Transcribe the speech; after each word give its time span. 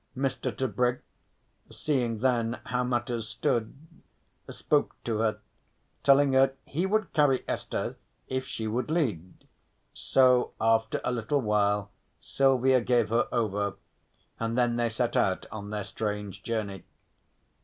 Mr. 0.17 0.51
Tebrick, 0.51 1.03
seeing 1.69 2.17
then 2.17 2.59
how 2.65 2.83
matters 2.83 3.27
stood, 3.29 3.75
spoke 4.49 4.95
to 5.03 5.19
her, 5.19 5.39
telling 6.01 6.33
her 6.33 6.55
he 6.65 6.87
would 6.87 7.13
carry 7.13 7.43
Esther 7.47 7.97
if 8.27 8.43
she 8.43 8.65
would 8.67 8.89
lead, 8.89 9.47
so 9.93 10.53
after 10.59 10.99
a 11.03 11.11
little 11.11 11.41
while 11.41 11.91
Silvia 12.19 12.81
gave 12.81 13.09
her 13.09 13.27
over, 13.31 13.75
and 14.39 14.57
then 14.57 14.75
they 14.75 14.89
set 14.89 15.15
out 15.15 15.45
on 15.51 15.69
their 15.69 15.83
strange 15.83 16.41
journey. 16.41 16.83